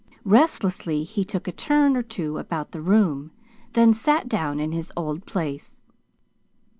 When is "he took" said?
1.03-1.47